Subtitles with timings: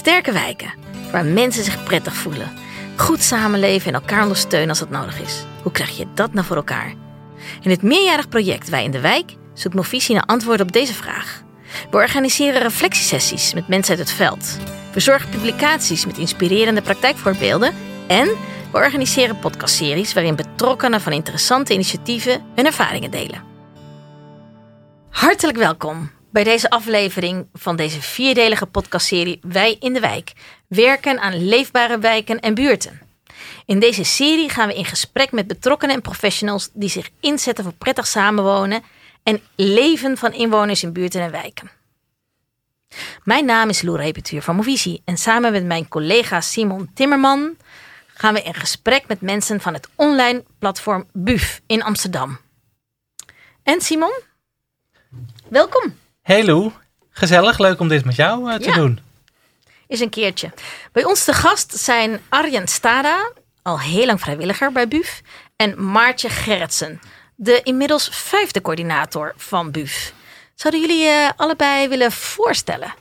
[0.00, 0.72] Sterke wijken,
[1.12, 2.52] waar mensen zich prettig voelen.
[2.96, 5.44] Goed samenleven en elkaar ondersteunen als dat nodig is.
[5.62, 6.94] Hoe krijg je dat nou voor elkaar?
[7.62, 11.42] In het meerjarig project Wij in de Wijk zoekt Movisie naar antwoorden op deze vraag.
[11.90, 14.58] We organiseren reflectiesessies met mensen uit het veld.
[14.92, 17.74] We zorgen publicaties met inspirerende praktijkvoorbeelden.
[18.06, 18.26] En
[18.72, 23.42] we organiseren podcastseries waarin betrokkenen van interessante initiatieven hun ervaringen delen.
[25.10, 30.32] Hartelijk welkom bij deze aflevering van deze vierdelige podcastserie Wij in de Wijk.
[30.66, 33.00] Werken aan leefbare wijken en buurten.
[33.66, 37.72] In deze serie gaan we in gesprek met betrokkenen en professionals die zich inzetten voor
[37.72, 38.82] prettig samenwonen
[39.22, 41.70] en leven van inwoners in buurten en wijken.
[43.24, 47.56] Mijn naam is Lou Repetuur van Movisie en samen met mijn collega Simon Timmerman
[48.14, 52.38] gaan we in gesprek met mensen van het online platform BUF in Amsterdam.
[53.62, 54.12] En Simon,
[55.48, 55.98] welkom.
[56.22, 56.70] Hey Lou,
[57.10, 58.74] gezellig, leuk om dit met jou uh, te Ja.
[58.74, 58.98] doen.
[59.86, 60.52] Is een keertje.
[60.92, 65.20] Bij ons te gast zijn Arjen Stada, al heel lang vrijwilliger bij BUF,
[65.56, 67.00] en Maartje Gerritsen,
[67.36, 70.12] de inmiddels vijfde coördinator van BUF.
[70.54, 72.94] Zouden jullie je allebei willen voorstellen?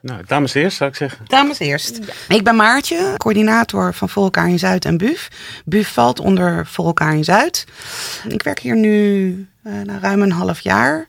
[0.00, 1.24] Nou, dames eerst zou ik zeggen.
[1.26, 2.00] Dames eerst.
[2.28, 5.28] Ik ben Maartje, coördinator van Voor elkaar in Zuid en BUF.
[5.64, 7.64] BUF valt onder Voor elkaar in Zuid.
[8.28, 9.30] Ik werk hier nu
[9.62, 11.06] eh, nou, ruim een half jaar.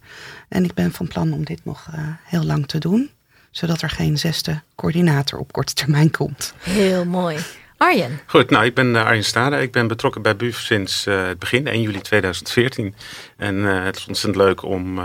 [0.48, 3.10] En ik ben van plan om dit nog eh, heel lang te doen.
[3.52, 6.54] Zodat er geen zesde coördinator op korte termijn komt.
[6.60, 7.38] Heel mooi.
[7.78, 9.62] Arjen, Goed, nou, ik ben eh, Arjen Stade.
[9.62, 12.96] Ik ben betrokken bij BUF sinds eh, het begin, 1 juli 2014.
[13.38, 15.00] En eh, het is ontzettend leuk om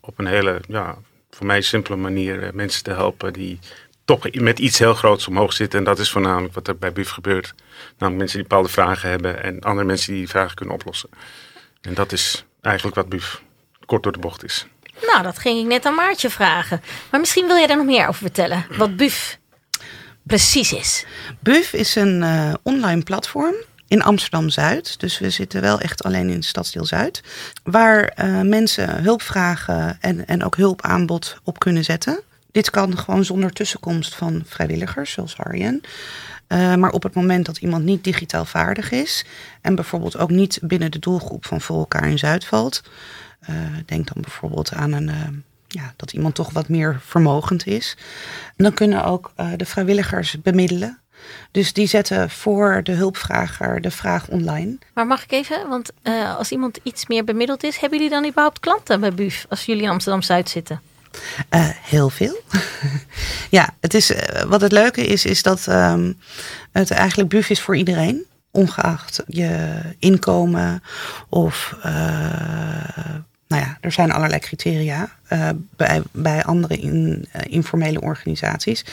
[0.00, 0.96] op een hele, ja,
[1.30, 3.58] voor mij simpele manier mensen te helpen die
[4.04, 5.78] toch met iets heel groots omhoog zitten.
[5.78, 7.54] En dat is voornamelijk wat er bij BUF gebeurt.
[7.98, 11.08] Namelijk mensen die bepaalde vragen hebben en andere mensen die die vragen kunnen oplossen.
[11.80, 13.42] En dat is eigenlijk wat BUF
[13.86, 14.66] kort door de bocht is.
[15.00, 16.82] nou dat ging ik net aan Maartje vragen.
[17.10, 19.38] Maar misschien wil jij daar nog meer over vertellen, wat BUF
[20.22, 21.06] precies is.
[21.40, 23.54] BUF is een eh, online platform
[23.88, 25.00] in Amsterdam-Zuid.
[25.00, 27.22] Dus we zitten wel echt alleen in stadsdeel Zuid.
[27.62, 32.20] Waar eh, mensen hulpvragen en, en ook hulpaanbod op kunnen zetten.
[32.52, 35.80] Dit kan gewoon zonder tussenkomst van vrijwilligers, zoals Arjen.
[36.46, 39.24] Eh, maar op het moment dat iemand niet digitaal vaardig is...
[39.60, 42.82] en bijvoorbeeld ook niet binnen de doelgroep van Voor elkaar in Zuid valt...
[43.46, 43.54] eh,
[43.86, 45.08] denk dan bijvoorbeeld aan een...
[45.08, 45.28] eh,
[45.68, 47.96] ja, dat iemand toch wat meer vermogend is.
[48.56, 51.00] En dan kunnen ook eh, de vrijwilligers bemiddelen.
[51.50, 54.78] Dus die zetten voor de hulpvrager de vraag online.
[54.94, 55.92] Maar mag ik even, want
[56.38, 59.82] als iemand iets meer bemiddeld is, hebben jullie dan überhaupt klanten bij BUF als jullie
[59.82, 60.80] in Amsterdam-Zuid zitten?
[61.48, 62.40] Eh, heel veel.
[63.50, 64.12] ja, het is,
[64.46, 66.12] wat het leuke is, is dat ehm,
[66.72, 68.24] het eigenlijk BUF is voor iedereen.
[68.50, 70.82] Ongeacht je inkomen
[71.28, 71.76] of...
[73.48, 78.84] nou ja, er zijn allerlei criteria eh, bij, bij andere in, eh, informele organisaties.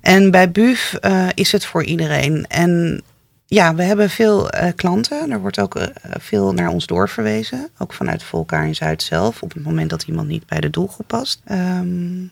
[0.00, 2.46] En bij BUF eh, is het voor iedereen.
[2.48, 3.02] En
[3.46, 5.30] ja, we hebben veel klanten.
[5.30, 5.88] Er wordt ook
[6.18, 7.68] veel naar ons doorverwezen.
[7.78, 9.42] Ook vanuit Volkaar in Zuid zelf.
[9.42, 11.40] Op het moment dat iemand niet bij de doelgroep past.
[11.44, 12.24] Ehm,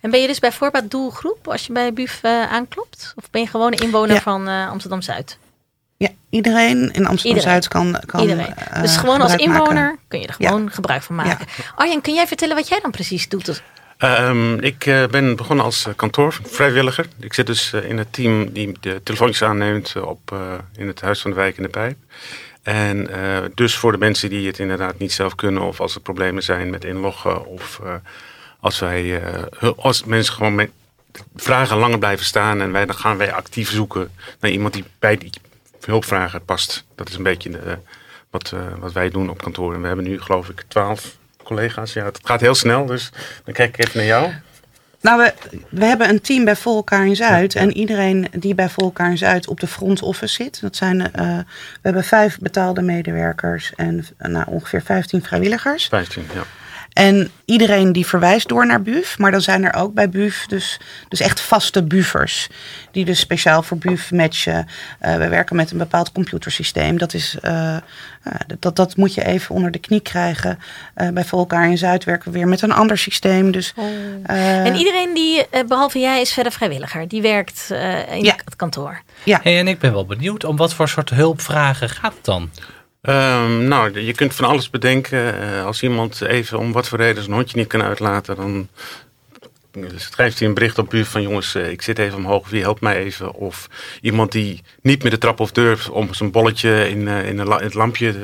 [0.00, 3.12] En ben je dus bij voorbaat doelgroep als je bij BUF aanklopt?
[3.16, 4.20] Of ben je gewoon een inwoner Ja.
[4.20, 5.38] van eh, Amsterdam-Zuid?
[6.04, 8.54] Ja, iedereen in Amsterdam-Zuid kan, kan Iedereen.
[8.56, 9.44] eh, dus gewoon als maken.
[9.46, 10.48] inwoner kun je er Ja.
[10.48, 11.46] gewoon gebruik van maken.
[11.76, 13.62] Arjen, kun jij vertellen wat jij dan precies doet?
[13.98, 17.06] Ehm, ik eh, ben begonnen als eh, kantoorvrijwilliger.
[17.20, 20.38] Ik zit dus in het team die de telefoontjes aanneemt op, eh,
[20.76, 21.96] in het Huis van de Wijk in de Pijp.
[22.62, 26.00] En eh, dus voor de mensen die het inderdaad niet zelf kunnen of als er
[26.00, 27.94] problemen zijn met inloggen of eh,
[28.60, 30.70] als wij eh, als mensen gewoon met
[31.36, 34.10] vragen langer blijven staan en wij, dan gaan wij actief zoeken
[34.40, 35.30] naar iemand die bij die
[35.86, 36.84] hulpvrager past.
[36.94, 37.78] Dat is een beetje de,
[38.30, 39.74] wat, eh, wat wij doen op kantoor.
[39.74, 41.92] En we hebben nu geloof ik twaalf collega's.
[41.92, 43.10] Ja, het gaat heel snel, dus
[43.44, 44.32] dan kijk ik even naar jou.
[45.04, 47.54] Nou, we, we hebben een team bij Volkaar in Zuid.
[47.54, 50.60] En iedereen die bij Volkaar in Zuid op de front office zit.
[50.60, 55.86] Dat zijn, eh, we hebben vijf betaalde medewerkers en eh, nou, ongeveer 15 vrijwilligers.
[55.86, 56.42] 15, ja.
[56.92, 59.18] En iedereen die verwijst door naar BUF.
[59.18, 62.48] Maar dan zijn er ook bij BUF dus, dus echt vaste buffers.
[62.90, 64.66] Die dus speciaal voor BUF matchen.
[64.98, 66.98] Eh, we werken met een bepaald computersysteem.
[66.98, 67.80] Dat, is, eh, eh,
[68.58, 70.58] dat, dat moet je even onder de knie krijgen.
[70.94, 73.50] Eh, bij Volkaar in Zuid werken we weer met een ander systeem.
[73.50, 73.72] Dus,
[74.24, 77.08] eh, en iedereen die, eh, behalve jij, is verder vrijwilliger.
[77.08, 78.34] Die werkt eh, in Ja.
[78.44, 79.02] het kantoor.
[79.22, 79.40] ja.
[79.42, 82.50] Hey, en ik ben wel benieuwd, om wat voor soort hulpvragen gaat het dan?
[83.04, 85.40] Ehm, nou, je kunt van alles bedenken.
[85.40, 88.68] Eh, als iemand even om wat voor reden zijn hondje niet kan uitlaten, dan
[89.96, 92.80] schrijft hij een bericht op buurt van jongens, eh, ik zit even omhoog, wie helpt
[92.80, 93.34] mij even?
[93.34, 93.68] Of
[94.00, 97.50] iemand die niet meer de trap of durft om zijn bolletje in, eh, in, in
[97.50, 98.14] het lampje eh,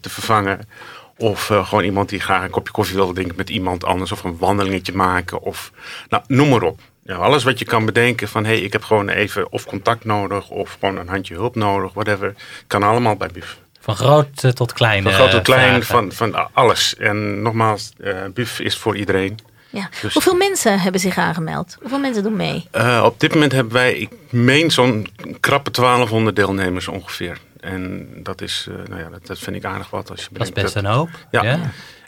[0.00, 0.68] te vervangen.
[1.16, 4.12] Of gewoon iemand die graag een kopje koffie wil drinken met iemand anders.
[4.12, 5.40] Of een wandelingetje maken.
[5.40, 5.72] Of
[6.08, 6.80] nou, noem maar op.
[7.06, 10.48] Alles wat je kan bedenken van hé, hey, ik heb gewoon even of contact nodig
[10.48, 12.34] of gewoon een handje hulp nodig, whatever,
[12.66, 13.58] kan allemaal bij BUF.
[13.96, 15.02] Van groot eh, tot klein.
[15.02, 16.12] Van groot tot eh, klein, vragen.
[16.12, 16.96] van, van alles.
[16.96, 19.38] En nogmaals, eh BUF is voor iedereen.
[19.70, 19.88] Ja.
[20.02, 21.76] Dus- Hoeveel mensen hebben zich aangemeld?
[21.80, 22.68] Hoeveel mensen doen mee?
[22.70, 25.06] Eh, op dit moment hebben wij, ik meen zo'n
[25.40, 27.38] krappe 1200 deelnemers ongeveer.
[27.60, 30.42] En dat is, eh, nou ja, dat, dat vind ik aardig wat als je Dat
[30.46, 31.08] is best dat- een hoop.
[31.30, 31.58] Ja.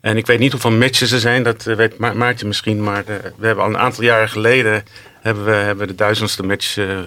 [0.00, 2.82] En ik weet niet hoeveel matches er zijn, dat weet Ma- Maartje misschien.
[2.82, 3.04] Maar
[3.36, 4.84] we hebben al een aantal jaren geleden
[5.20, 6.98] hebben we, hebben we de duizendste match eh,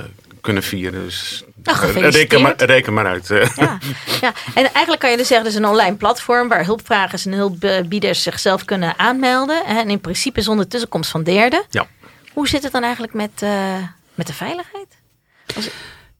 [0.45, 1.03] kunnen vieren.
[1.03, 3.29] Dus Nou, eh, reken, maar, reken maar uit.
[3.31, 3.49] eh.
[3.55, 3.77] Ja,
[4.21, 7.31] ja, en eigenlijk kan je dus zeggen, het is een online platform waar hulpvragers en
[7.33, 9.65] hulpbieders zichzelf kunnen aanmelden.
[9.65, 11.63] En in principe zonder tussenkomst van derden.
[11.69, 11.87] Ja.
[12.33, 13.75] Hoe zit het dan eigenlijk met, eh,
[14.15, 14.87] met de veiligheid?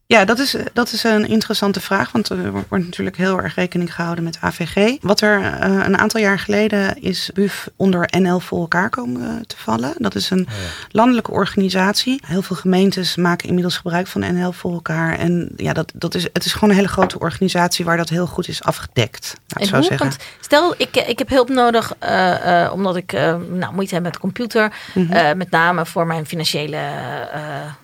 [0.08, 3.96] Ja, dat is, dat is een interessante vraag, want er wordt natuurlijk heel erg rekening
[3.96, 4.98] gehouden met AVG.
[5.02, 9.46] Wat er eh, een aantal jaar geleden is BUF onder NL voor elkaar komen eh,
[9.48, 9.94] te vallen.
[9.98, 10.48] Dat is een
[10.92, 12.22] landelijke organisatie.
[12.26, 15.18] Heel veel gemeentes maken inmiddels gebruik van NL voor elkaar.
[15.18, 18.28] En ja, dat, dat is, het is gewoon een hele grote organisatie waar dat heel
[18.28, 19.34] goed is afgedekt.
[19.48, 19.84] En zo hoe?
[19.84, 20.08] zeggen.
[20.08, 24.04] Want stel, ik, ik heb hulp nodig eh, eh, omdat ik eh, nou, moeite heb
[24.04, 24.74] met de computer.
[24.94, 25.12] Mhm.
[25.14, 27.42] eh, met name voor mijn financiële eh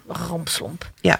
[0.07, 0.89] rompslomp.
[1.01, 1.19] Ja.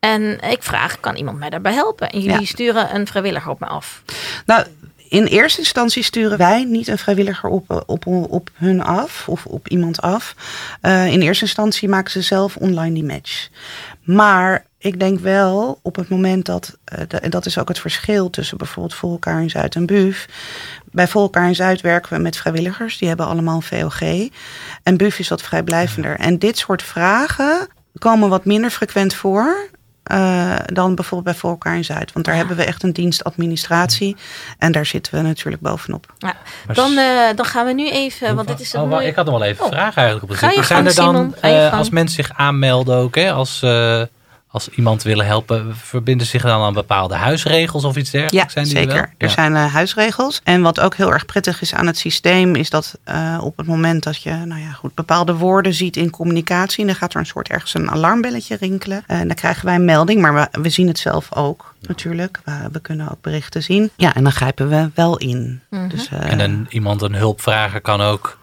[0.00, 2.08] En ik vraag, kan iemand mij daarbij helpen?
[2.10, 2.46] En jullie Ja.
[2.46, 4.02] sturen een vrijwilliger op me af.
[4.46, 4.64] Nou,
[5.08, 9.68] in eerste instantie sturen wij niet een vrijwilliger op, op, op hun af of op
[9.68, 10.34] iemand af.
[10.80, 13.48] Eh, in eerste instantie maken ze zelf online die match.
[14.02, 17.78] Maar ik denk wel op het moment dat, eh, de- en dat is ook het
[17.78, 20.26] verschil tussen bijvoorbeeld Voor elkaar in Zuid en BUF.
[20.84, 24.28] Bij Voor elkaar in Zuid werken we met vrijwilligers, die hebben allemaal een VOG.
[24.82, 26.16] En BUF is wat vrijblijvender.
[26.18, 27.66] En dit soort vragen
[27.98, 29.68] komen wat minder frequent voor.
[30.08, 32.12] Eh, dan bijvoorbeeld bij Voor elkaar in Zuid.
[32.12, 32.40] Want daar Ja.
[32.40, 34.16] hebben we echt een dienst administratie.
[34.58, 36.06] En daar zitten we natuurlijk bovenop.
[36.18, 36.34] Ja,
[36.72, 39.06] dan, eh, dan gaan we nu even, want dit is een Oh, mooie...
[39.06, 39.70] Ik had nog wel even Oh.
[39.70, 43.62] vraag eigenlijk op het Zijn er dan, eh, als mensen zich aanmelden ook, hè, als,
[43.62, 44.02] eh,
[44.50, 48.52] als iemand willen helpen, verbinden zich dan aan bepaalde huisregels of iets Ja, dergelijks?
[48.52, 48.94] zijn die er zeker.
[48.96, 49.04] wel?
[49.18, 49.32] Er Ja.
[49.32, 50.40] zijn eh, huisregels.
[50.44, 53.66] En wat ook heel erg prettig is aan het systeem, is dat eh, op het
[53.66, 57.26] moment dat je nou ja, goed, bepaalde woorden ziet in communicatie, dan gaat er een
[57.26, 59.04] soort ergens een alarmbelletje rinkelen.
[59.06, 62.40] En dan krijgen wij een melding, maar we, we zien het zelf ook natuurlijk.
[62.44, 63.90] We, we kunnen ook berichten zien.
[63.96, 65.60] Ja, en dan grijpen we wel in.
[65.70, 65.88] Mhm.
[65.88, 68.38] Dus, eh, En een, iemand een hulpvrager kan ook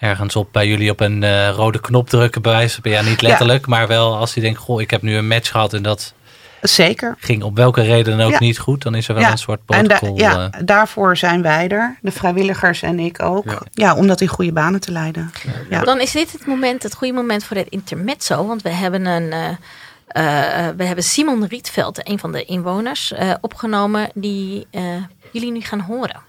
[0.00, 3.22] ergens op bij jullie op een eh, rode knop drukken, bij wijze van, ja niet
[3.22, 6.14] letterlijk, maar wel als hij denkt, goh, ik heb nu een match gehad en dat
[6.60, 7.14] zeker.
[7.18, 8.38] ging op welke reden dan ook Ja.
[8.40, 10.18] niet goed, dan is er wel Ja, een soort En da- protocol.
[10.20, 13.44] ja, eh, daarvoor zijn wij er, de vrijwilligers en ik ook.
[13.50, 13.94] Ja, Ja.
[13.96, 15.30] om dat in goede banen te leiden.
[15.70, 15.82] Ja.
[15.84, 18.46] Dan is dit het moment, het goede moment voor het intermezzo.
[18.46, 19.32] Want we hebben een...
[19.32, 19.48] eh,
[20.10, 24.82] eh, we hebben Simon Rietveld, een van de inwoners, eh, opgenomen die eh,
[25.32, 26.20] jullie nu gaan horen.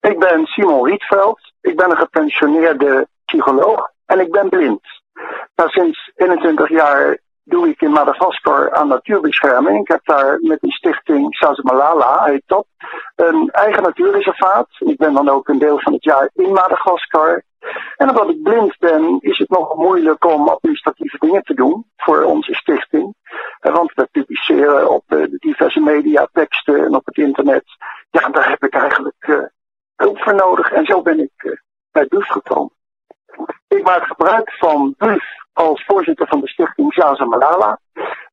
[0.00, 1.47] Ik ben Simon Rietveld.
[1.68, 4.80] Ik ben een gepensioneerde psycholoog en ik ben blind.
[5.54, 9.80] Nou, sinds 21 jaar doe ik in Madagaskar aan natuurbescherming.
[9.80, 12.66] Ik heb daar met die stichting Sazamalala, heet dat,
[13.16, 14.68] een eigen natuurreservaat.
[14.78, 17.42] Ik ben dan ook een deel van het jaar in Madagaskar.
[17.96, 22.22] En omdat ik blind ben, is het nog moeilijk om administratieve dingen te doen voor
[22.22, 23.14] onze stichting.
[23.60, 27.64] Eh, Want we publiceren op eh, de diverse media teksten en op het internet.
[28.10, 29.16] Ja, daar heb ik eigenlijk
[30.34, 30.72] nodig.
[30.72, 31.52] En zo ben ik eh,
[31.92, 32.72] bij BUF gekomen.
[33.68, 37.80] Ik maak gebruik van BUF als voorzitter van de stichting Zaza Malala.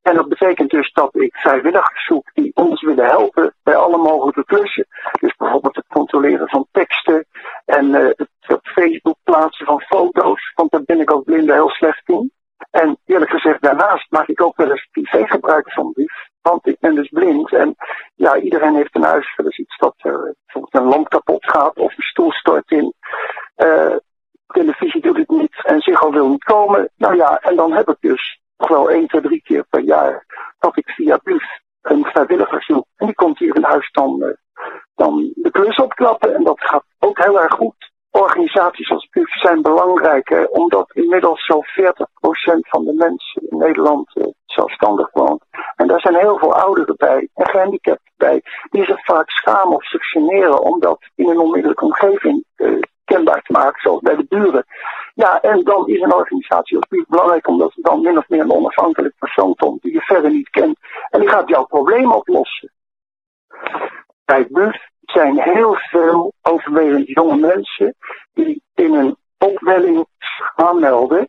[0.02, 4.44] En dat betekent dus dat ik vrijwilligers zoek die ons willen helpen bij alle mogelijke
[4.44, 4.86] klussen.
[5.20, 7.26] Dus bijvoorbeeld het controleren van teksten
[7.64, 10.52] en eh, het op Facebook plaatsen van foto's.
[10.54, 12.32] Want daar ben ik als blinde heel slecht in.
[12.70, 16.28] En eerlijk gezegd, daarnaast maak ik ook wel eens privé gebruik van BUF.
[16.42, 17.76] Want ik ben dus blind en
[18.14, 20.36] ja, iedereen heeft een huis wel eens iets dat bijvoorbeeld
[20.76, 22.94] een lamp kapot gaat of een stoel stort in.
[23.54, 23.96] Eh,
[24.46, 26.90] televisie doet het niet en Ziggo wil niet komen.
[26.96, 30.24] Nou ja, en dan heb ik dus nog wel één, twee, drie keer per jaar
[30.58, 31.44] dat ik via BUF
[31.82, 32.86] een vrijwilliger zoek.
[32.96, 34.30] En die komt hier in huis dan, eh,
[34.94, 37.85] dan de klus opklappen en dat gaat ook heel erg goed.
[38.16, 44.26] Organisaties als BUF zijn belangrijk, omdat inmiddels zo'n 40% van de mensen in Nederland eh,
[44.46, 45.44] zelfstandig woont.
[45.76, 49.86] En daar zijn heel veel ouderen bij en gehandicapten bij, die zich vaak schamen of
[49.86, 54.26] zich generen om dat in een onmiddellijke omgeving eh, kenbaar te maken, zoals bij de
[54.28, 54.64] buren.
[55.14, 58.40] Ja, en dan is een organisatie als BUF belangrijk, omdat er dan min of meer
[58.40, 60.78] een onafhankelijk persoon komt die je verder niet kent.
[61.10, 62.72] En die gaat jouw probleem oplossen.
[64.24, 64.76] Bij BUF
[65.10, 67.94] zijn heel veel overwegend jonge mensen
[68.34, 70.06] die in een opwelling
[70.54, 71.28] aanmelden.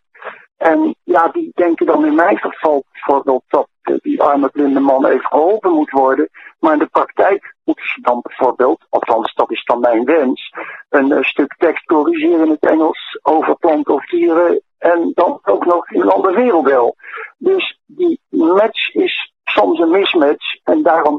[0.57, 5.05] En ja, die denken dan in mijn geval bijvoorbeeld dat eh, die arme blinde man
[5.05, 6.29] even geholpen moet worden.
[6.59, 10.53] Maar in de praktijk moeten ze dan bijvoorbeeld, althans dat is dan mijn wens,
[10.89, 14.61] een eh, stuk tekst corrigeren in het Engels over planten of dieren.
[14.77, 15.85] En dan ook nog
[16.21, 16.95] profiel wil.
[17.37, 20.55] Dus die match is soms een mismatch.
[20.63, 21.16] En daarom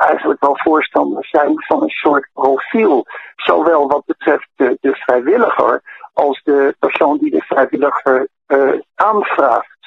[0.00, 3.06] eigenlijk wel voorstander zijn van een soort profiel.
[3.36, 9.78] Zowel wat betreft de, de vrijwilliger als de persoon die de vrijwilliger uh, aanvraagt.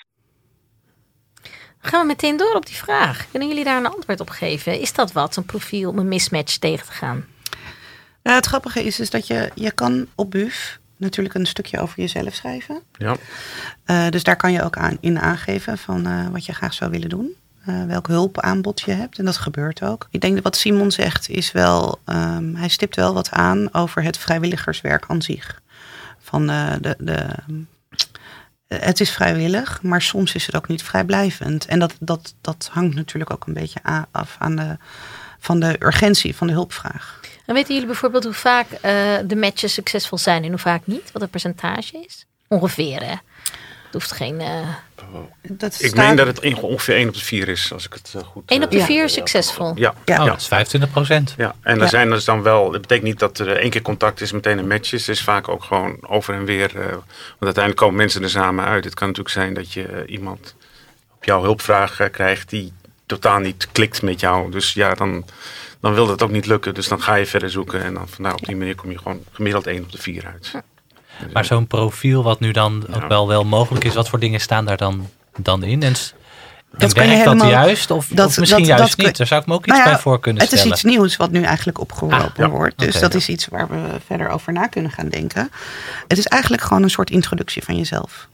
[1.77, 3.25] Gaan we meteen door op die vraag.
[3.31, 4.79] Kunnen jullie daar een antwoord op geven?
[4.79, 7.25] Is dat wat, een profiel om een mismatch tegen te gaan?
[8.23, 11.99] Nou, het grappige is, is dat je, je kan op BUF natuurlijk een stukje over
[11.99, 12.81] jezelf schrijven.
[12.97, 13.15] Ja.
[13.85, 16.91] Uh, dus daar kan je ook aan, in aangeven van uh, wat je graag zou
[16.91, 17.35] willen doen.
[17.67, 19.19] Uh, welk hulpaanbod je hebt.
[19.19, 20.07] En dat gebeurt ook.
[20.09, 24.03] Ik denk dat wat Simon zegt is wel, um, hij stipt wel wat aan over
[24.03, 25.61] het vrijwilligerswerk aan zich.
[26.19, 27.27] Van de, de,
[28.67, 31.65] het is vrijwillig, maar soms is het ook niet vrijblijvend.
[31.65, 33.79] En dat, dat, dat hangt natuurlijk ook een beetje
[34.11, 34.77] af aan de,
[35.39, 37.19] van de urgentie van de hulpvraag.
[37.45, 38.67] En weten jullie bijvoorbeeld hoe vaak
[39.27, 41.11] de matches succesvol zijn en hoe vaak niet?
[41.11, 42.25] Wat het percentage is?
[42.47, 43.15] Ongeveer, hè?
[43.93, 44.41] Het hoeft geen.
[44.41, 44.67] Uh...
[45.41, 48.21] Dat ik meen dat het ongeveer 1 op de 4 is, als ik het uh,
[48.23, 48.43] goed.
[48.45, 49.03] 1 op de 4 ja.
[49.03, 49.71] is succesvol.
[49.75, 50.21] Ja, ja.
[50.21, 51.33] Oh, dat is 25 procent.
[51.37, 52.71] Ja, en er zijn dus dan wel.
[52.71, 55.07] Dat betekent niet dat er één keer contact is, meteen een match is.
[55.07, 56.75] Het is vaak ook gewoon over en weer.
[56.75, 57.03] Uh, want
[57.39, 58.83] uiteindelijk komen mensen er samen uit.
[58.83, 60.55] Het kan natuurlijk zijn dat je iemand
[61.15, 62.73] op jouw hulpvraag krijgt die
[63.05, 64.51] totaal niet klikt met jou.
[64.51, 65.25] Dus ja, dan
[65.79, 66.73] dan wil dat ook niet lukken.
[66.73, 67.83] Dus dan ga je verder zoeken.
[67.83, 70.51] En dan vandaar op die manier kom je gewoon gemiddeld 1 op de 4 uit.
[71.33, 74.65] Maar zo'n profiel wat nu dan ook wel, wel mogelijk is, wat voor dingen staan
[74.65, 75.83] daar dan, dan in?
[75.83, 75.95] En,
[76.77, 77.91] dat werkt helemaal, dat juist?
[77.91, 79.17] Of, dat, of misschien dat, juist dat, niet?
[79.17, 80.69] Daar zou ik me ook iets nou ja, bij voor kunnen het stellen.
[80.69, 82.49] Het is iets nieuws wat nu eigenlijk opgeroepen ah, ja.
[82.49, 82.79] wordt.
[82.79, 83.17] Dus okay, dat ja.
[83.17, 85.51] is iets waar we verder over na kunnen gaan denken.
[86.07, 88.27] Het is eigenlijk gewoon een soort introductie van jezelf.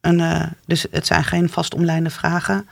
[0.00, 2.68] En, uh, dus het zijn geen vast omlijnde vragen.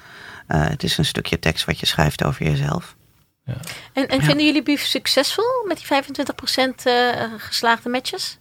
[0.48, 2.96] Uh, het is een stukje tekst wat je schrijft over jezelf.
[3.44, 3.54] Ja.
[3.92, 8.38] En, en vinden jullie BUF succesvol met die 25% uh, geslaagde matches?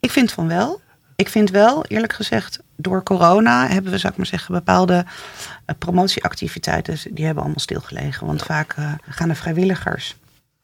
[0.00, 0.80] Ik vind van wel.
[1.16, 5.76] Ik vind wel, eerlijk gezegd, door corona hebben we, zou ik maar zeggen, bepaalde uh,
[5.78, 8.26] promotieactiviteiten, die hebben allemaal stilgelegen.
[8.26, 10.16] Want vaak uh, gaan de vrijwilligers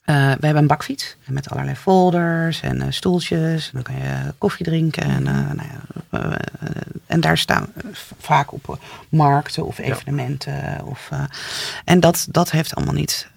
[0.07, 3.67] uh, we hebben een bakfiets met allerlei folders en uh, stoeltjes.
[3.67, 5.03] En dan kan je koffie drinken.
[5.03, 6.39] En, uh, nou ja,
[7.07, 7.73] en daar staan
[8.19, 10.85] vaak op markten of evenementen.
[10.85, 11.11] Of,
[11.85, 13.29] en dat, dat heeft allemaal niet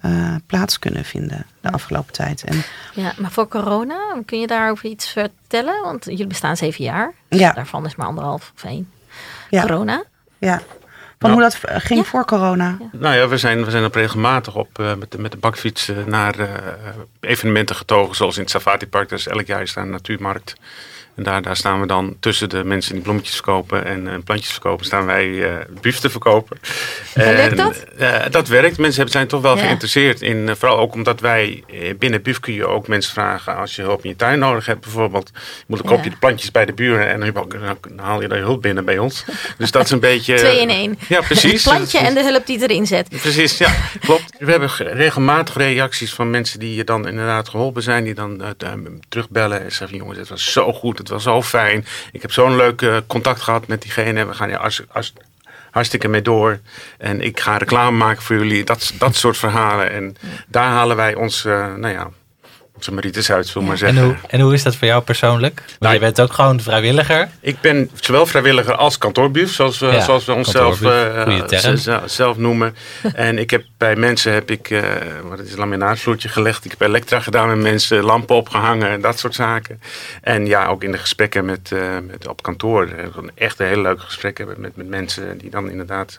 [0.45, 2.43] plaats kunnen vinden de afgelopen tijd.
[2.43, 5.83] En, ja, maar voor corona, kun je daarover iets vertellen?
[5.83, 7.13] Want jullie bestaan zeven jaar.
[7.29, 7.51] Ja.
[7.51, 8.91] Daarvan is maar anderhalf of één.
[9.49, 9.61] Ja.
[9.61, 10.03] Corona?
[10.37, 10.61] Ja.
[11.19, 12.05] Van nou, hoe dat ging ja.
[12.05, 12.77] voor corona?
[12.79, 12.89] Ja.
[12.91, 15.89] Nou ja, we zijn, we zijn op regelmatig op, uh, met, de, met de bakfiets
[15.89, 16.47] uh, naar uh,
[17.19, 18.15] evenementen getogen.
[18.15, 19.09] Zoals in het Safari Park.
[19.09, 20.55] Dus elk jaar is daar een natuurmarkt.
[21.19, 24.51] En daar, daar staan we dan tussen de mensen die bloemetjes verkopen en uh, plantjes
[24.51, 26.59] verkopen, staan wij uh, brief te verkopen.
[27.13, 27.85] En, lukt dat?
[27.99, 28.77] Uh, dat werkt.
[28.77, 29.63] Mensen zijn toch wel ja.
[29.63, 31.63] geïnteresseerd in, vooral ook omdat wij
[31.97, 34.81] binnen BUF kun je ook mensen vragen als je hulp in je tuin nodig hebt
[34.81, 35.31] bijvoorbeeld.
[35.67, 38.61] Moet, dan koop je de plantjes bij de buren en dan haal je de hulp
[38.61, 39.25] binnen bij ons.
[39.57, 40.35] Dus dat is een beetje...
[40.49, 40.97] Twee in één.
[41.07, 41.63] Ja, precies.
[41.63, 43.09] Het plantje en de hulp die erin zet.
[43.09, 44.33] Precies, ja, klopt.
[44.37, 48.41] We hebben regelmatig reacties van mensen die je dan inderdaad geholpen zijn, die dan
[49.09, 51.85] terugbellen en zeggen jongens, het was zo goed, was zo fijn.
[52.11, 54.25] Ik heb zo'n leuk uh, contact gehad met diegene.
[54.25, 55.13] We gaan ja, als, als,
[55.71, 56.59] hartstikke mee door.
[56.97, 58.63] En ik ga reclame maken voor jullie.
[58.63, 59.91] Dat, dat soort verhalen.
[59.91, 60.15] En
[60.47, 62.09] daar halen wij ons, uh, nou ja,
[62.87, 63.97] merites uit, maar zeggen.
[63.97, 65.63] En hoe, en hoe is dat voor jou persoonlijk?
[65.65, 67.29] Want nou, je bent ook gewoon vrijwilliger.
[67.41, 72.75] Ik ben zowel vrijwilliger als kantoorbief, zoals we, ja, zoals we onszelf uh, zelf noemen.
[73.13, 74.83] en ik heb bij mensen heb ik, uh,
[75.23, 76.65] wat is laminaatvloertje gelegd.
[76.65, 79.81] Ik heb elektra gedaan met mensen, lampen opgehangen en dat soort zaken.
[80.21, 82.89] En ja, ook in de gesprekken met, uh, met op kantoor.
[83.35, 86.17] Echt een hele leuke gesprekken met, met, met mensen die dan inderdaad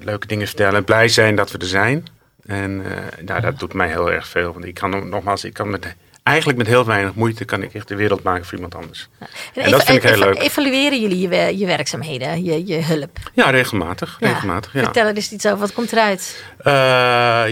[0.00, 0.84] leuke dingen vertellen.
[0.84, 2.06] Blij zijn dat we er zijn.
[2.48, 2.92] En uh,
[3.24, 4.52] nou, dat doet mij heel erg veel.
[4.52, 7.88] Want ik kan nogmaals, ik kan met, eigenlijk met heel weinig moeite kan ik echt
[7.88, 9.08] de wereld maken voor iemand anders.
[9.52, 9.62] Ja.
[9.62, 10.38] En, dat vind ik heel leuk.
[10.38, 13.18] Evalueren jullie je, je werkzaamheden, je, je hulp?
[13.34, 14.16] Ja, regelmatig.
[14.20, 14.28] Ja.
[14.28, 14.82] regelmatig ja.
[14.82, 15.58] Vertel er eens iets over.
[15.58, 16.44] Wat komt eruit?
[16.58, 16.72] Uh,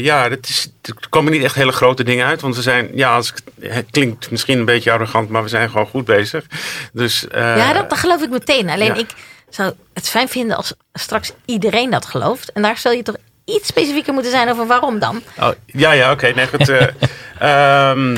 [0.05, 2.41] ja, het is, er komen niet echt hele grote dingen uit.
[2.41, 5.87] Want we zijn, ja, als, het klinkt misschien een beetje arrogant, maar we zijn gewoon
[5.87, 6.45] goed bezig.
[6.93, 8.71] Dus, uh, ja, dat, dat geloof ik meteen.
[8.71, 9.09] Alleen ik
[9.49, 12.53] zou het fijn vinden als straks iedereen dat gelooft.
[12.53, 15.23] En daar zal je toch iets specifieker moeten zijn over waarom dan.
[15.41, 16.29] Oh, ja, ja, oké.
[16.29, 16.31] Okay.
[16.31, 16.69] Nee, goed.
[16.69, 18.15] uh, um,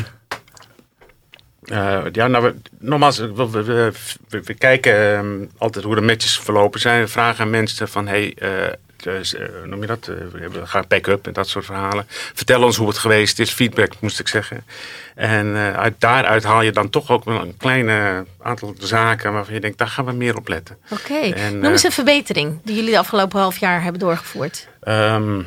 [1.65, 3.93] uh, ja, nou, we, nogmaals, we, we,
[4.29, 7.01] we, we kijken um, altijd hoe de matches verlopen zijn.
[7.01, 8.51] We vragen aan mensen van, hey, uh,
[9.65, 10.07] noem je dat?
[10.07, 12.07] we gaan pack-up en dat soort verhalen.
[12.09, 13.51] Vertel ons hoe het geweest is.
[13.51, 14.65] Feedback, moest ik zeggen.
[15.15, 19.61] En uit, daaruit haal je dan toch ook wel een klein aantal zaken waarvan je
[19.61, 20.77] denkt, daar gaan we meer op letten.
[20.91, 21.13] Oké.
[21.13, 21.51] Okay.
[21.51, 24.69] Noem eens een verbetering die jullie de afgelopen half jaar hebben doorgevoerd.
[24.89, 25.47] Um,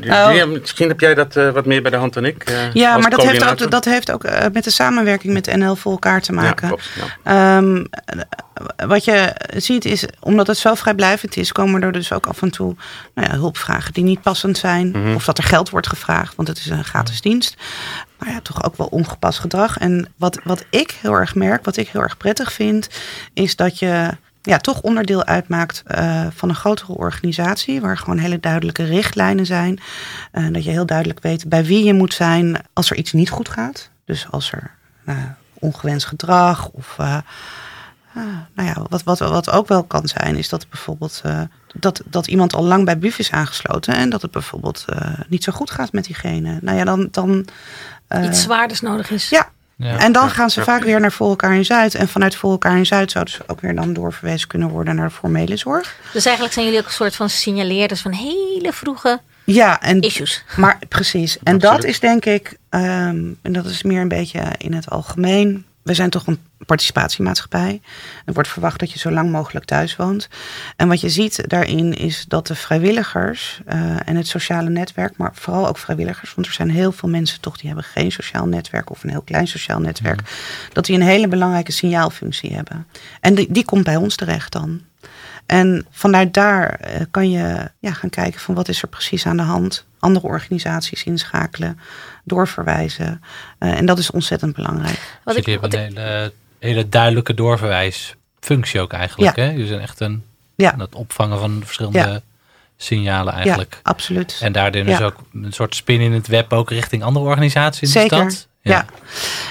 [0.00, 2.42] Nou- misschien heb jij dat eh, wat meer bij de hand dan ik.
[2.44, 5.76] eh, Ja, maar dat heeft ook, dat heeft ook eh, met de samenwerking met NL
[5.76, 6.68] voor elkaar te Ja, maken.
[6.68, 6.88] klopt.
[7.24, 7.56] Ja.
[7.58, 12.26] Ehm, eh, wat je ziet is, omdat het zo vrijblijvend is, komen er dus ook
[12.26, 12.76] af en toe
[13.14, 14.90] nou ja, hulpvragen die niet passend zijn.
[14.90, 15.14] Mhm.
[15.14, 17.54] Of dat er geld wordt gevraagd, want het is een gratis dienst.
[18.18, 19.78] Maar ja, toch ook wel ongepast gedrag.
[19.78, 22.88] En wat, wat ik heel erg merk, wat ik heel erg prettig vind,
[23.34, 24.08] is dat je
[24.46, 27.80] ja, toch onderdeel uitmaakt eh, van een grotere organisatie.
[27.80, 29.80] Waar gewoon hele duidelijke richtlijnen zijn.
[30.30, 33.30] Eh, dat je heel duidelijk weet bij wie je moet zijn als er iets niet
[33.30, 33.90] goed gaat.
[34.04, 34.70] Dus als er
[35.04, 35.18] nou,
[35.54, 36.94] ongewenst gedrag of.
[36.98, 37.18] eh,
[38.54, 41.22] nou ja, wat, wat, wat ook wel kan zijn, is dat bijvoorbeeld
[41.74, 44.84] dat, dat iemand al lang bij BUF is aangesloten en dat het bijvoorbeeld
[45.28, 46.58] niet zo goed gaat met diegene.
[46.60, 47.08] Nou ja, dan.
[47.10, 47.46] dan
[48.24, 49.28] Iets zwaarders nodig is.
[49.28, 49.98] ja, Ja.
[49.98, 50.64] en dan gaan ze ja.
[50.66, 51.94] vaak weer naar Voor elkaar in Zuid.
[51.94, 55.08] En vanuit Voor elkaar in Zuid zouden ze ook weer dan doorverwezen kunnen worden naar
[55.08, 55.96] de formele zorg.
[56.12, 60.44] Dus eigenlijk zijn jullie ook een soort van signaleerders van hele vroege Ja, en issues.
[60.56, 61.38] Maar precies.
[61.42, 61.80] En Absoluut.
[61.80, 65.64] dat is denk ik, ehm, en dat is meer een beetje in het algemeen.
[65.84, 67.80] We zijn toch een participatiemaatschappij.
[68.24, 70.28] Er wordt verwacht dat je zo lang mogelijk thuis woont.
[70.76, 75.30] En wat je ziet daarin is dat de vrijwilligers eh, en het sociale netwerk, maar
[75.34, 78.90] vooral ook vrijwilligers, want er zijn heel veel mensen toch die hebben geen sociaal netwerk
[78.90, 80.20] of een heel klein sociaal netwerk,
[80.72, 82.86] dat die een hele belangrijke signaalfunctie hebben.
[83.20, 84.80] En die, die komt bij ons terecht dan.
[85.46, 89.36] En vanuit daar eh, kan je ja, gaan kijken van wat is er precies aan
[89.36, 89.86] de hand.
[90.04, 91.78] Andere organisaties inschakelen,
[92.24, 93.22] doorverwijzen.
[93.58, 95.18] Eh, en dat is ontzettend belangrijk.
[95.24, 99.36] Wat Dus jullie hebben een hele, hele duidelijke doorverwijsfunctie ook eigenlijk.
[99.36, 99.50] Hè?
[99.50, 100.22] Jullie zijn echt een,
[100.54, 100.74] Ja.
[100.78, 102.20] het opvangen van verschillende Ja.
[102.76, 103.72] signalen eigenlijk.
[103.72, 104.38] Ja, absoluut.
[104.40, 105.04] En daardoor dus Ja.
[105.04, 108.46] ook een soort spin in het web ook richting andere organisaties in Zeker, de stad.
[108.60, 108.84] Ja.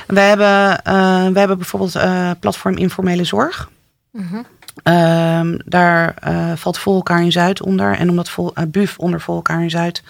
[0.07, 3.69] We hebben, eh, we hebben bijvoorbeeld eh, platform Informele Zorg.
[4.11, 4.41] Mhm.
[4.83, 7.95] Ehm, daar eh, valt Vol elkaar in Zuid onder.
[7.97, 10.03] En omdat vol, BUF onder Vol elkaar in Zuid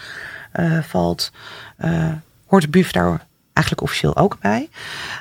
[0.53, 1.31] eh, valt,
[1.77, 2.12] eh,
[2.48, 4.69] hoort BUF daar eigenlijk officieel ook bij.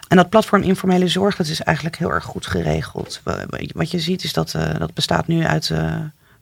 [0.08, 3.20] En dat platform Informele Zorg, dat is eigenlijk heel erg goed geregeld.
[3.24, 5.94] Wa- wa- Wat je ziet is dat eh, dat bestaat nu uit eh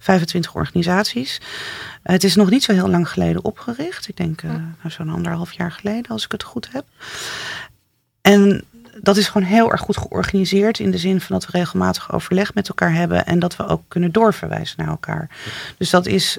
[0.03, 1.41] 25 organisaties.
[2.03, 4.09] Het is nog niet zo heel lang geleden opgericht.
[4.09, 6.85] Ik denk nou, zo'n anderhalf jaar geleden, als ik het goed heb.
[8.21, 8.65] En
[9.03, 12.55] dat is gewoon heel erg goed georganiseerd in de zin van dat we regelmatig overleg
[12.55, 15.29] met elkaar hebben en dat we ook kunnen doorverwijzen naar elkaar.
[15.79, 16.39] Dus dat is.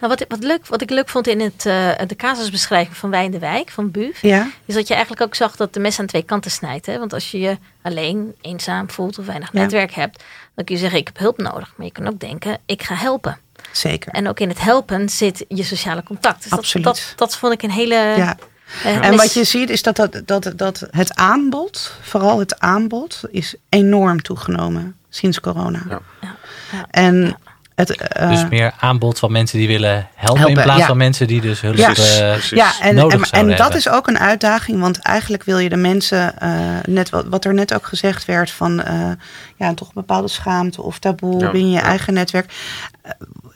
[0.00, 3.24] Nou, wat, wat, leuk, wat ik leuk vond in het, eh, de casusbeschrijving van Wij
[3.24, 5.98] in de Wijk, van BUF, ja, is dat je eigenlijk ook zag dat de mes
[5.98, 6.86] aan twee kanten snijdt.
[6.86, 6.98] Hè?
[6.98, 9.60] Want als je je alleen, eenzaam voelt of weinig Ja.
[9.60, 10.22] netwerk hebt,
[10.54, 11.72] dan kun je zeggen ik heb hulp nodig.
[11.76, 13.38] Maar je kan ook denken ik ga helpen.
[13.72, 14.12] zeker.
[14.12, 16.42] En ook in het helpen zit je sociale contact.
[16.42, 16.86] Dus Absoluut.
[16.86, 17.94] Dat, dat, dat vond ik een hele...
[17.94, 18.36] ja.
[18.84, 23.20] eh, En wat je ziet is dat, dat, dat, dat het aanbod, vooral het aanbod,
[23.30, 25.82] is enorm toegenomen sinds corona.
[25.88, 26.00] Ja.
[26.20, 26.36] Ja,
[26.72, 27.36] ja, En
[27.74, 27.90] het.
[27.96, 30.86] eh, Dus meer aanbod van mensen die willen helpen, Helpen, in plaats ja.
[30.86, 31.94] van mensen die dus hulp Ja.
[31.94, 32.40] eh.
[32.40, 36.38] Ja, en, nodig en, dat is ook een uitdaging, want eigenlijk wil je de mensen,
[36.40, 36.50] eh,
[36.88, 39.10] net wat, wat er net ook gezegd werd, van eh,
[39.56, 41.82] ja, toch een bepaalde schaamte of taboe Ja, binnen je ja.
[41.84, 42.52] eigen netwerk.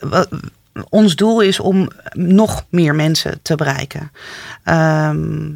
[0.01, 0.29] Wat-
[0.89, 4.13] ons doel is om nog meer mensen te bereiken.
[4.65, 5.51] Ehm,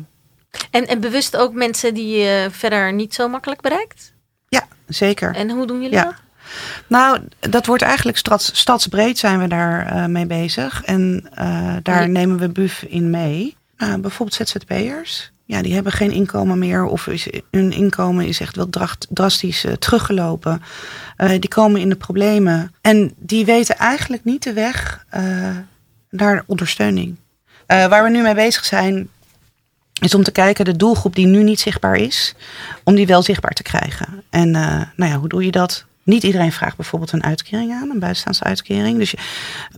[0.71, 4.13] En, en bewust ook mensen die je verder niet zo makkelijk bereikt?
[4.49, 5.35] ja, zeker.
[5.35, 6.05] En hoe doen jullie Ja.
[6.05, 6.15] dat?
[6.87, 10.83] Nou, dat wordt eigenlijk stads, stadsbreed zijn we daar eh, mee bezig.
[10.85, 13.57] En eh, daar nemen we BUF in mee.
[13.77, 15.31] Nou, bijvoorbeeld ZZP'ers.
[15.45, 16.85] Ja, die hebben geen inkomen meer.
[16.85, 20.63] Of is, hun inkomen is echt wel dracht- drastisch eh, teruggelopen.
[21.17, 22.75] Die komen in de problemen.
[22.81, 25.07] En die weten eigenlijk niet de weg
[26.11, 27.17] naar ondersteuning.
[27.67, 29.09] Waar we nu mee bezig zijn,
[30.01, 32.35] is om te kijken de doelgroep die nu niet zichtbaar is,
[32.85, 34.23] om die wel zichtbaar te krijgen.
[34.31, 35.85] En nou ja, hoe doe je dat?
[36.03, 38.99] Niet iedereen vraagt bijvoorbeeld een uitkering aan, een buitenstaandsuitkering.
[38.99, 39.19] Dus je-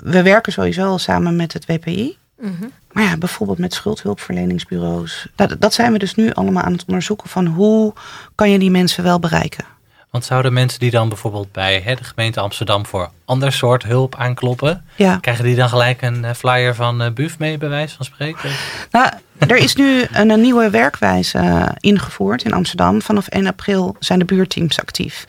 [0.02, 2.16] we werken sowieso al samen met het WPI.
[2.40, 2.52] Mhm.
[2.92, 5.26] Maar ja, bijvoorbeeld met schuldhulpverleningsbureaus.
[5.36, 7.92] Dat, dat zijn we dus nu allemaal aan het onderzoeken van hoe
[8.34, 9.64] kan je die mensen wel bereiken.
[10.14, 14.14] Want zouden mensen die dan bijvoorbeeld bij hè, de gemeente Amsterdam voor ander soort hulp
[14.16, 15.16] aankloppen, Ja.
[15.20, 18.50] krijgen die dan gelijk een eh, flyer van eh BUF mee, bij wijze van spreken?
[18.90, 23.02] Nou, er is nu een, een nieuwe werkwijze eh, ingevoerd in Amsterdam.
[23.02, 25.24] Vanaf 1 april zijn de buurteams actief.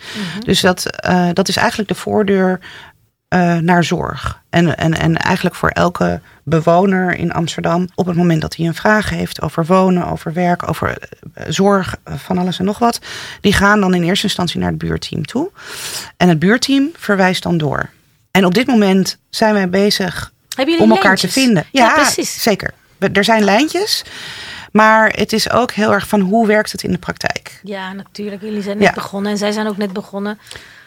[0.45, 2.59] Dus dat, eh, dat is eigenlijk de voordeur
[3.35, 4.41] eh, naar zorg.
[4.49, 8.75] En, en, en eigenlijk voor elke bewoner in Amsterdam, op het moment dat hij een
[8.75, 10.97] vraag heeft over wonen, over werk, over
[11.33, 12.99] eh, zorg, eh, van alles en nog wat,
[13.41, 15.51] die gaan dan in eerste instantie naar het buurteam toe.
[16.17, 17.89] En het buurteam verwijst dan door.
[18.31, 21.33] En op dit moment zijn wij bezig om elkaar lijntjes?
[21.33, 21.65] te vinden.
[21.71, 22.41] Ja, precies.
[22.41, 22.73] Zeker.
[23.13, 24.03] Er zijn lijntjes,
[24.71, 27.59] maar het is ook heel erg van hoe werkt het in de praktijk.
[27.63, 28.41] Ja, natuurlijk.
[28.41, 28.93] Jullie zijn net Ja.
[28.93, 30.39] begonnen en zij zijn ook net begonnen.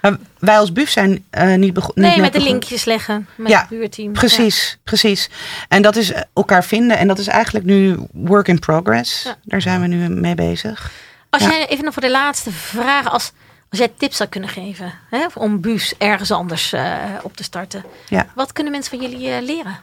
[0.02, 2.04] Maar wij als BUF zijn eh, niet begonnen.
[2.04, 3.28] Nee, met de linkjes leggen.
[3.34, 4.12] Met Ja, het buurteam.
[4.12, 5.30] Precies, precies.
[5.68, 6.98] En dat is eh, elkaar vinden.
[6.98, 9.22] En dat is eigenlijk nu work in progress.
[9.22, 9.36] Ja.
[9.42, 10.90] Daar zijn we nu mee bezig.
[11.30, 13.32] Als jij even nog voor de laatste vragen, als,
[13.70, 17.84] als jij tips zou kunnen geven hè, om BUFs ergens anders eh, op te starten.
[18.08, 18.26] Ja.
[18.34, 19.78] Wat kunnen mensen van jullie leren?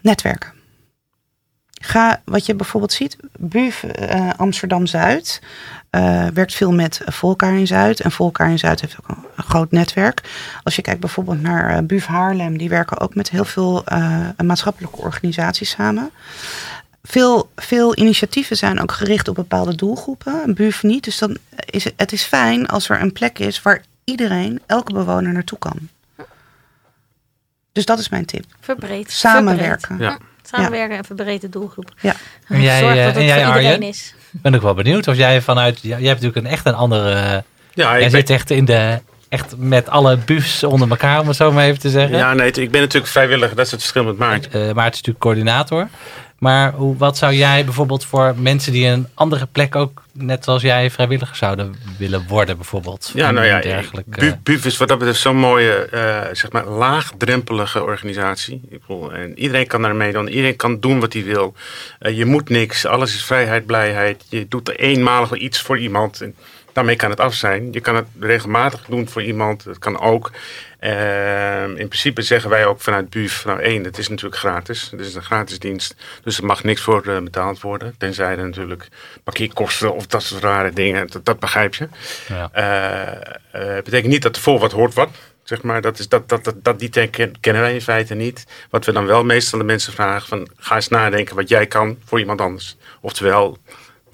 [0.00, 0.52] Netwerken.
[1.82, 5.40] Ga, wat je bijvoorbeeld ziet, BUF eh, Amsterdam-Zuid
[5.90, 8.00] eh, werkt veel met Volkaar in Zuid.
[8.00, 10.20] En Volkaar in Zuid heeft ook een, een groot netwerk.
[10.62, 14.20] Als je kijkt bijvoorbeeld naar eh, BUF Haarlem, die werken ook met heel veel eh,
[14.44, 16.10] maatschappelijke organisaties samen.
[17.02, 21.04] Veel, veel initiatieven zijn ook gericht op bepaalde doelgroepen, BUF niet.
[21.04, 24.92] Dus dan is het, het is fijn als er een plek is waar iedereen, elke
[24.92, 25.88] bewoner naartoe kan.
[27.72, 28.44] Dus dat is mijn tip.
[28.60, 29.10] Verbreed.
[29.10, 29.96] Samenwerken.
[29.96, 30.08] Verbreed.
[30.08, 30.18] Ja.
[30.42, 31.92] Samenwerken en verbreed de doelgroep.
[32.00, 32.14] Ja.
[32.48, 33.88] En jij, Zorg dat het en jij, voor iedereen Arjen?
[33.88, 34.14] is.
[34.42, 35.80] Ben ik wel benieuwd of jij vanuit.
[35.82, 37.12] Jij hebt natuurlijk een, echt een andere.
[37.12, 37.42] Ja,
[37.74, 39.00] jij ik ben, zit echt in de.
[39.28, 42.16] Echt met alle buffs onder elkaar, om het zo maar even te zeggen.
[42.18, 43.56] ja, nee, ik ben natuurlijk vrijwilliger.
[43.56, 44.52] Dat is het verschil met Maarten.
[44.52, 45.88] Eh, Maarten is natuurlijk coördinator.
[46.38, 50.62] Maar hoe, wat zou jij bijvoorbeeld voor mensen die een andere plek ook, net zoals
[50.62, 53.10] jij, vrijwilliger zouden willen worden, bijvoorbeeld?
[53.14, 56.66] Ja, nou ja, dergelijke- Bu- BUF is wat dat betreft zo'n mooie, eh, zeg maar,
[56.66, 58.60] laagdrempelige organisatie.
[58.70, 61.54] Ik bedoel, en iedereen kan daar meedoen, iedereen kan doen wat hij wil.
[61.98, 64.24] Eh, je moet niks, alles is vrijheid, blijheid.
[64.28, 66.34] Je doet eenmalig iets voor iemand en
[66.76, 67.72] daarmee kan het af zijn.
[67.72, 70.30] Je kan het regelmatig doen voor iemand, dat kan ook.
[70.78, 74.88] Eh, in principe zeggen wij ook vanuit BUF, nou één, het is natuurlijk gratis.
[74.90, 77.94] Het is een gratis dienst, dus er mag niks voor eh, betaald worden.
[77.98, 78.88] Tenzij er natuurlijk
[79.24, 81.88] parkeerkosten of dat soort rare dingen, dat, dat begrijp je.
[82.28, 82.48] Ja.
[82.52, 85.10] Eh, eh, betekent niet dat er voor wat hoort wat.
[85.42, 86.88] Zeg maar, dat, is, dat, dat, dat, dat die
[87.40, 88.44] kennen wij in feite niet.
[88.70, 91.98] Wat we dan wel meestal de mensen vragen: van, ga eens nadenken wat jij kan
[92.04, 92.76] voor iemand anders.
[93.00, 93.58] Oftewel,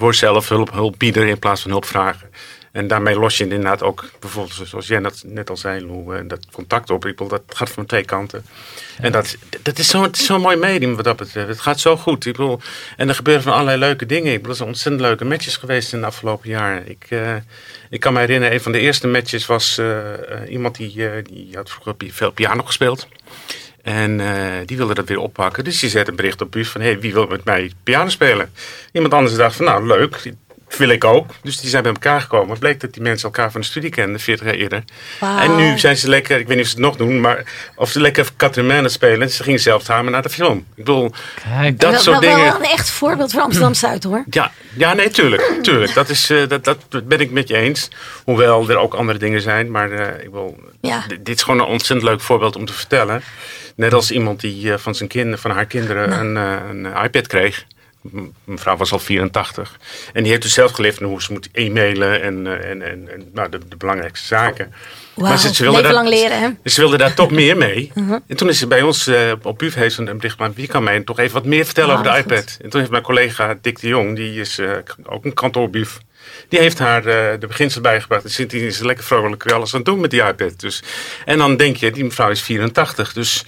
[0.03, 2.31] word zelf hulp, hulp bieden in plaats van hulp vragen.
[2.73, 6.23] En daarmee los je inderdaad ook, bijvoorbeeld zoals jij net, net al zei, Lou, eh,
[6.29, 7.05] dat contact op.
[7.07, 8.45] Ik bedoel, dat gaat van twee kanten.
[9.01, 11.49] En dat, dat is zo'n zo mooi medium wat dat betreft.
[11.49, 12.27] Het gaat zo goed.
[12.27, 12.61] Ik bedoel,
[12.97, 14.33] en er gebeuren van allerlei leuke dingen.
[14.33, 16.89] Ik bedoel, er zijn ontzettend leuke matches geweest in de afgelopen jaren.
[16.89, 17.35] Ik, eh,
[17.91, 20.01] ik kan me herinneren, een van de eerste matches was eh,
[20.49, 23.09] iemand die, eh, die had vroeger veel piano gespeeld.
[23.83, 25.65] En eh, die wilde dat weer oppakken.
[25.65, 26.81] Dus die zette een bericht op bus van...
[26.81, 28.53] Hey, wie wil met mij piano spelen?
[28.93, 29.65] Iemand anders dacht van...
[29.65, 30.33] Nou, leuk.
[30.79, 31.31] Wil ik ook.
[31.43, 32.51] Dus die zijn bij elkaar gekomen.
[32.51, 34.85] Het bleek dat die mensen elkaar van de studie kenden, 40 jaar eerder.
[35.21, 36.39] En nu zijn ze lekker...
[36.39, 37.45] Ik weet niet of ze het nog doen, maar...
[37.77, 39.31] Of ze lekker Catherine spelen.
[39.31, 40.59] Ze gingen zelfs samen naar de film.
[40.59, 41.13] Ik bedoel,
[41.49, 42.53] Kijk, dat wel, soort wel, dingen...
[42.53, 44.25] wel een echt voorbeeld voor Amsterdam-Zuid hoor.
[44.31, 45.59] Ja, ja, nee, tuurlijk.
[45.63, 45.95] tuurlijk.
[45.95, 47.89] Dat, is, eh, dat, dat ben ik met je eens.
[48.25, 49.71] Hoewel er ook andere dingen zijn.
[49.71, 51.05] Maar eh, ik wil, Ja.
[51.23, 53.23] dit is gewoon een ontzettend leuk voorbeeld om te vertellen.
[53.77, 57.27] Net als iemand die eh, van, zijn kind, van haar kinderen een, eh, een iPad
[57.27, 57.65] kreeg.
[58.45, 59.79] Mevrouw was al 84.
[60.13, 63.09] En die heeft dus zelf geleerd van hoe ze moet e-mailen en, eh, en, en,
[63.13, 64.73] en nou, de, de belangrijkste zaken.
[65.15, 66.71] Wauw, ze- ze wilde lang leren hè.
[66.71, 67.91] Ze wilde daar toch meer mee.
[67.95, 68.19] Mhm.
[68.29, 70.55] En toen is ze bij ons eh, op BUF heeft een bericht gemaakt.
[70.55, 72.31] Wie kan mij toch even wat meer vertellen over de goed.
[72.31, 72.59] iPad?
[72.63, 74.71] En toen heeft mijn collega Dick de Jong, die is eh,
[75.05, 75.99] ook een kantoorbuf.
[76.49, 78.25] Die heeft haar de beginsel bijgebracht.
[78.25, 80.61] En sindsdien is ze lekker vrolijk weer alles aan het doen met die iPad.
[80.61, 80.83] Dus,
[81.25, 83.13] en dan denk je, die mevrouw is 84.
[83.13, 83.45] Dus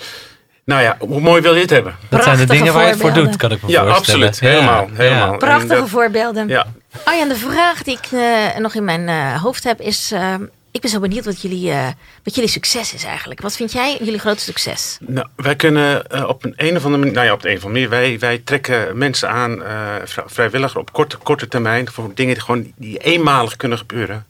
[0.64, 1.96] nou ja, hoe mooi wil je het hebben?
[2.08, 4.26] dat zijn de dingen waar je het voor doet, kan ik me Ja, voorstellen.
[4.28, 4.40] absoluut.
[4.54, 5.32] Helemaal, helemaal.
[5.32, 6.48] En Prachtige dat- voorbeelden.
[6.48, 6.66] Ja,
[7.04, 10.10] Arjan, de vraag die ik eh, nog in mijn eh, hoofd heb is...
[10.12, 10.34] eh,
[10.70, 11.86] ik ben zo benieuwd wat jullie, eh,
[12.22, 13.40] wat jullie succes is eigenlijk.
[13.40, 14.98] Wat vind jij jullie grootste succes?
[15.00, 17.56] Nou, wij kunnen eh, op een, een of andere manier, nou ja, op de een
[17.56, 19.70] of andere manier, wij, wij trekken mensen aan, eh,
[20.04, 24.26] vrij- vrijwilliger op korte, korte termijn, voor dingen die gewoon die eenmalig kunnen gebeuren.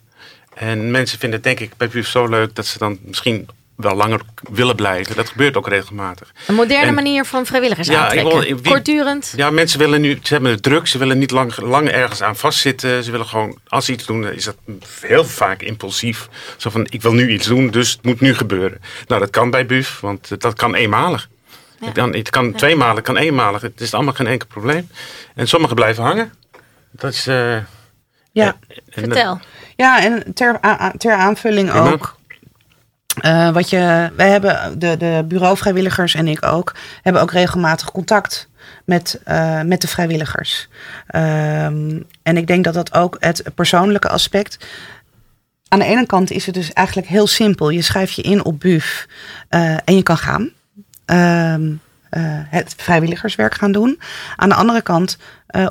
[0.55, 3.95] En mensen vinden het denk ik bij BUF zo leuk dat ze dan misschien wel
[3.95, 4.21] langer
[4.53, 5.17] willen blijven.
[5.17, 6.33] Dat gebeurt ook regelmatig.
[6.47, 8.33] Een moderne En- manier van vrijwilligers Ja, ik aantrekken.
[8.49, 9.33] wil- wie- Kortdurend.
[9.37, 12.37] Ja, mensen willen nu, ze hebben het druk, ze willen niet lang, lang ergens aan
[12.37, 13.05] vastzitten.
[13.05, 14.57] Ze willen gewoon, als ze iets doen, is dat
[15.01, 16.29] heel vaak impulsief.
[16.57, 18.81] Zo van, ik wil nu iets doen, dus het moet nu gebeuren.
[19.07, 21.29] Nou, dat kan bij BUF, want dat kan eenmalig.
[21.79, 21.87] Ja.
[21.87, 23.61] Het kan, het kan tweemalig, het kan eenmalig.
[23.63, 24.89] Het is allemaal geen enkel probleem.
[25.35, 26.33] En sommigen blijven hangen.
[26.91, 27.27] Dat is...
[27.27, 27.57] eh,
[28.33, 29.41] Ja, en- Vertel.
[29.77, 30.61] ja en ter,
[30.97, 32.17] ter aanvulling ook.
[33.25, 38.49] Eh, wat je, wij hebben, de, de bureauvrijwilligers en ik ook, hebben ook regelmatig contact
[38.85, 40.69] met, eh, met de vrijwilligers.
[41.07, 44.67] Ehm, en ik denk dat dat ook het persoonlijke aspect.
[45.69, 47.71] Aan de ene kant is het dus eigenlijk heel simpel.
[47.71, 49.07] Je schrijft je in op BUF
[49.49, 50.51] eh, en je kan gaan.
[51.05, 51.73] Ehm,
[52.11, 54.01] eh, het vrijwilligerswerk gaan doen.
[54.37, 55.19] Aan de andere kant,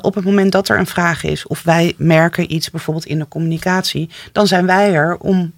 [0.00, 3.28] op het moment dat er een vraag is, of wij merken iets bijvoorbeeld in de
[3.28, 5.52] communicatie, dan zijn wij er om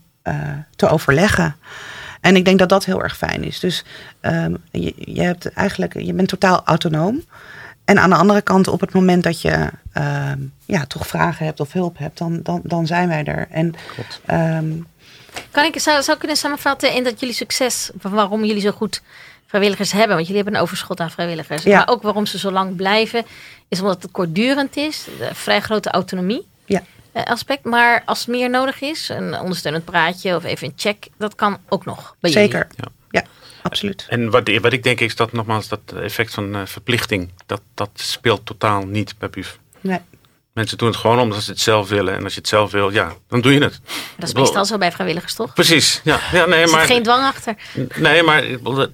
[0.76, 1.56] te overleggen.
[2.20, 3.60] En ik denk dat dat heel erg fijn is.
[3.60, 3.84] Dus
[4.20, 7.24] ehm, je, je, hebt eigenlijk, je bent totaal autonoom.
[7.84, 11.60] En aan de andere kant, op het moment dat je ehm, ja, toch vragen hebt
[11.60, 13.46] of hulp hebt, dan, dan, dan zijn wij er.
[13.50, 13.74] En
[14.26, 14.72] ehm,
[15.50, 19.02] Kan ik zou, zou kunnen samenvatten in dat jullie succes, van waarom jullie zo goed
[19.46, 21.76] vrijwilligers hebben, want jullie hebben een overschot aan vrijwilligers, Ja.
[21.76, 23.24] maar ook waarom ze zo lang blijven,
[23.68, 26.82] is omdat het kortdurend is, de vrij grote autonomie Ja.
[27.16, 31.06] Eh, aspect, maar als het meer nodig is, een ondersteunend praatje of even een check,
[31.18, 32.48] dat kan ook nog bij jullie.
[32.50, 32.66] Zeker.
[32.76, 32.84] Ja.
[33.10, 33.24] Ja,
[33.62, 34.06] absoluut.
[34.08, 37.90] En wat, wat ik denk is dat nogmaals dat effect van eh, verplichting, dat, dat
[37.94, 39.58] speelt totaal niet bij BUF.
[39.80, 39.98] Nee.
[40.52, 42.14] Mensen doen het gewoon omdat ze het zelf willen.
[42.14, 43.80] En als je het zelf wil, ja, dan doe je het.
[44.18, 45.54] Dat is meestal zo bij vrijwilligers, toch?
[45.54, 46.00] Precies.
[46.04, 47.54] Ja, ja nee, Er zit maar, geen dwang achter.
[47.96, 48.42] nee, maar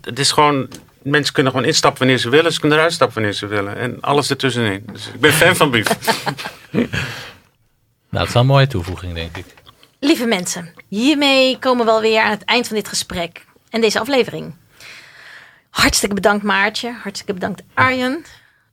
[0.02, 0.68] het- is gewoon.
[1.02, 2.52] Mensen kunnen gewoon instappen wanneer ze willen.
[2.52, 3.76] Ze kunnen eruit stappen wanneer ze willen.
[3.76, 4.82] En alles ertussenin.
[4.92, 5.86] Dus ik ben fan van BUF.
[8.12, 9.44] Nou, dat is wel een mooie toevoeging, denk ik.
[9.98, 14.54] Lieve mensen, hiermee komen we alweer aan het eind van dit gesprek en deze aflevering.
[15.70, 18.24] Hartstikke bedankt Maartje, hartstikke bedankt Arjen.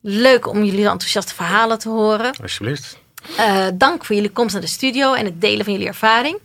[0.02, 2.36] Leuk om jullie enthousiaste verhalen te horen.
[2.42, 2.98] Alsjeblieft.
[3.38, 6.38] Eh, dank voor jullie komst naar de studio en het delen van jullie ervaring.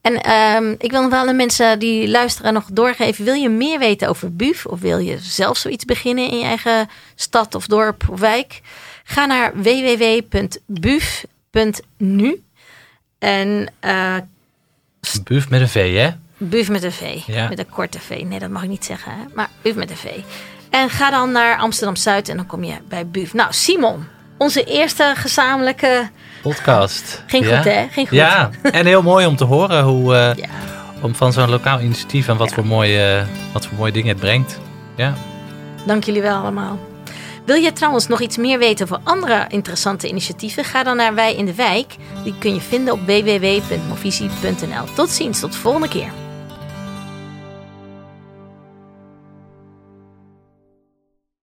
[0.00, 3.24] En ehm, ik wil nog wel aan de mensen die luisteren nog doorgeven.
[3.24, 6.88] Wil je meer weten over BUF of wil je zelf zoiets beginnen in je eigen
[7.14, 8.60] stad of dorp of wijk?
[9.04, 9.52] Ga naar
[11.50, 12.42] www.buf.nu.
[13.18, 14.16] En eh
[15.24, 16.10] Buf met een V, hè?
[16.36, 17.22] Buf met een V.
[17.26, 17.48] Ja.
[17.48, 18.22] Met een korte V.
[18.24, 19.12] Nee, dat mag ik niet zeggen.
[19.12, 19.18] Hè?
[19.34, 20.06] Maar Buf met een V.
[20.70, 23.34] En ga dan naar Amsterdam Zuid en dan kom je bij Buf.
[23.34, 24.04] Nou, Simon,
[24.38, 26.08] onze eerste gezamenlijke.
[26.42, 27.22] Podcast.
[27.26, 27.56] Ging ja?
[27.56, 27.86] goed, hè?
[27.90, 28.18] Ging goed.
[28.18, 30.48] Ja, en heel mooi om te horen hoe, eh, Ja.
[31.02, 34.58] om van zo'n lokaal initiatief en wat, voor mooie, wat voor mooie dingen het brengt.
[34.96, 35.14] Ja.
[35.86, 36.78] Dank jullie wel allemaal.
[37.44, 40.64] Wil je trouwens nog iets meer weten over andere interessante initiatieven?
[40.64, 41.96] Ga dan naar Wij in de Wijk.
[42.24, 44.94] Die kun je vinden op www.movisie.nl.
[44.94, 46.29] Tot ziens, tot de volgende keer.